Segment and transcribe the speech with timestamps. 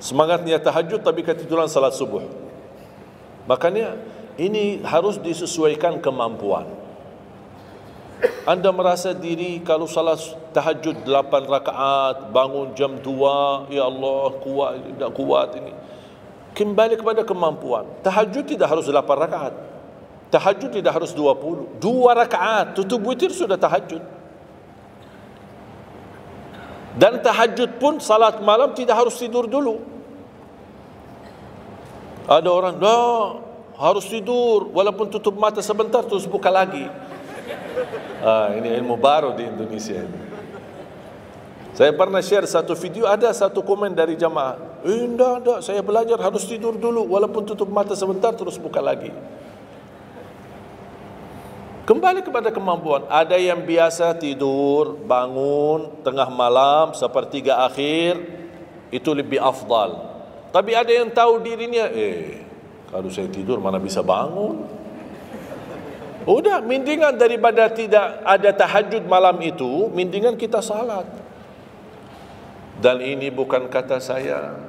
[0.00, 2.24] Semangatnya tahajud tapi ketiduran salat subuh.
[3.44, 4.00] Makanya
[4.40, 6.64] ini harus disesuaikan kemampuan.
[8.48, 10.20] Anda merasa diri kalau salat
[10.56, 15.72] tahajud 8 rakaat, bangun jam 2, ya Allah, kuat tidak kuat ini.
[16.56, 17.84] Kembali kepada kemampuan.
[18.00, 19.54] Tahajud tidak harus 8 rakaat.
[20.30, 21.82] Tahajud tidak harus 20.
[21.82, 24.00] Dua rakaat, tutup witir sudah tahajud.
[26.98, 29.78] Dan tahajud pun salat malam tidak harus tidur dulu.
[32.26, 33.42] Ada orang, dah
[33.80, 36.84] harus tidur walaupun tutup mata sebentar terus buka lagi.
[38.20, 40.20] Ah, ini ilmu baru di Indonesia ini.
[41.72, 44.84] Saya pernah share satu video, ada satu komen dari jamaah.
[44.84, 49.08] Eh, enggak, enggak, saya belajar harus tidur dulu, walaupun tutup mata sebentar, terus buka lagi.
[51.90, 53.02] Kembali kepada kemampuan.
[53.10, 58.14] Ada yang biasa tidur, bangun, tengah malam, sepertiga akhir,
[58.94, 59.98] itu lebih afdal.
[60.54, 62.46] Tapi ada yang tahu dirinya, eh,
[62.94, 64.70] kalau saya tidur mana bisa bangun?
[66.30, 71.10] Udah, mendingan daripada tidak ada tahajud malam itu, mendingan kita salat.
[72.78, 74.62] Dan ini bukan kata saya.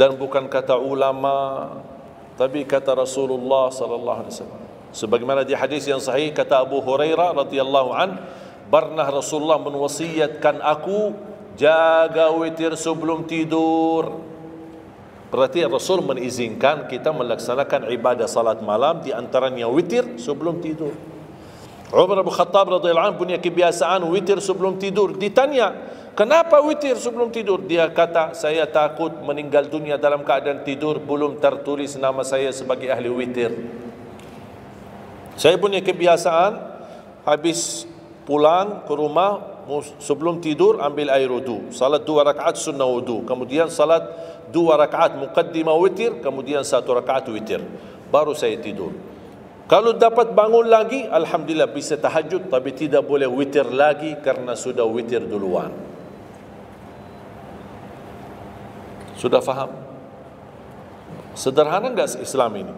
[0.00, 1.76] Dan bukan kata ulama,
[2.40, 4.77] tapi kata Rasulullah sallallahu alaihi wasallam.
[4.92, 8.16] Sebagaimana di hadis yang sahih kata Abu Hurairah radhiyallahu an,
[8.72, 11.12] pernah Rasulullah menwasiatkan aku
[11.58, 14.24] jaga witir sebelum tidur.
[15.28, 20.96] Berarti Rasul mengizinkan kita melaksanakan ibadah salat malam di antaranya witir sebelum tidur.
[21.92, 25.16] Umar bin Khattab radhiyallahu anhu punya kebiasaan witir sebelum tidur.
[25.16, 25.72] Ditanya,
[26.16, 31.96] "Kenapa witir sebelum tidur?" Dia kata, "Saya takut meninggal dunia dalam keadaan tidur belum tertulis
[31.96, 33.52] nama saya sebagai ahli witir."
[35.38, 36.58] Saya punya kebiasaan
[37.22, 37.86] habis
[38.26, 39.62] pulang ke rumah
[40.02, 41.70] sebelum tidur ambil air wudu.
[41.70, 43.22] Salat dua rakaat sunnah wudu.
[43.22, 44.02] Kemudian salat
[44.50, 47.62] dua rakaat muqaddimah witir, kemudian satu rakaat witir.
[48.10, 48.90] Baru saya tidur.
[49.68, 55.22] Kalau dapat bangun lagi, Alhamdulillah bisa tahajud, tapi tidak boleh witir lagi karena sudah witir
[55.22, 55.70] duluan.
[59.14, 59.70] Sudah faham?
[61.36, 62.74] Sederhana enggak Islam ini?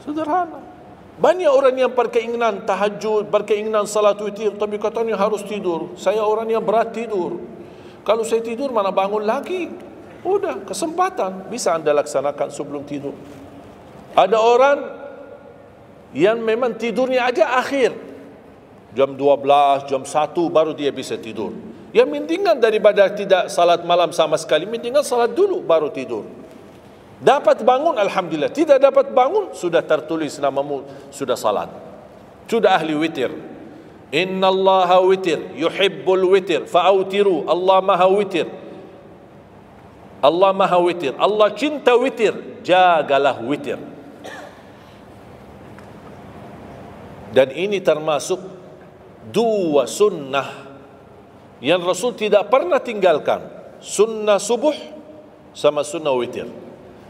[0.00, 0.73] Sederhana.
[1.14, 5.94] Banyak orang yang berkeinginan tahajud, berkeinginan salat witir, tapi katanya harus tidur.
[5.94, 7.38] Saya orang yang berat tidur.
[8.02, 9.70] Kalau saya tidur, mana bangun lagi?
[10.26, 13.14] Udah, kesempatan bisa anda laksanakan sebelum tidur.
[14.18, 14.78] Ada orang
[16.14, 17.94] yang memang tidurnya aja akhir.
[18.94, 21.54] Jam 12, jam 1 baru dia bisa tidur.
[21.94, 26.26] Yang mendingan daripada tidak salat malam sama sekali, mendingan salat dulu baru tidur.
[27.24, 28.52] Dapat bangun, Alhamdulillah.
[28.52, 31.72] Tidak dapat bangun, sudah tertulis namamu, sudah salat.
[32.44, 33.32] Sudah ahli witir.
[34.12, 38.44] Inna Allah witir, yuhibbul witir, fa'autiru, Allah maha witir.
[40.24, 41.12] Allah maha witir.
[41.20, 42.60] Allah cinta witir.
[42.64, 43.76] Jagalah witir.
[47.36, 48.40] Dan ini termasuk
[49.28, 50.64] dua sunnah
[51.60, 53.44] yang Rasul tidak pernah tinggalkan.
[53.84, 54.72] Sunnah subuh
[55.52, 56.63] sama sunnah witir.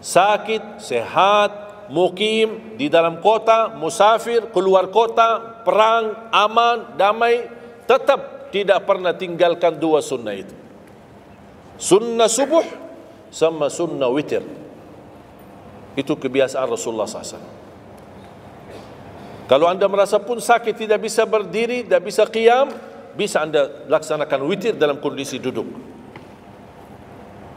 [0.00, 7.48] Sakit, sehat, mukim di dalam kota, musafir, keluar kota, perang, aman, damai,
[7.86, 10.54] tetap tidak pernah tinggalkan dua sunnah itu.
[11.76, 12.64] Sunnah subuh
[13.28, 14.42] sama sunnah witir.
[15.96, 17.56] Itu kebiasaan Rasulullah SAW.
[19.46, 22.68] Kalau anda merasa pun sakit tidak bisa berdiri, tidak bisa qiyam,
[23.14, 25.95] bisa anda laksanakan witir dalam kondisi duduk.